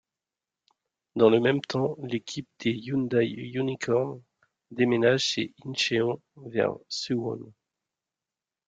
Dans 1.15 1.29
le 1.29 1.39
même 1.39 1.61
temps, 1.61 1.95
l'équipe 2.01 2.47
des 2.57 2.71
Hyundai 2.71 3.23
Unicorns 3.53 4.19
déménage 4.71 5.35
de 5.37 5.51
Incheon 5.63 6.19
vers 6.37 6.73
Suwon. 6.89 7.53